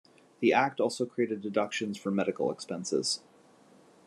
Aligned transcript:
The 0.39 0.51
Act 0.51 0.79
also 0.79 1.05
created 1.05 1.41
deductions 1.41 1.95
for 1.95 2.09
medical 2.09 2.49
expenses. 2.51 3.21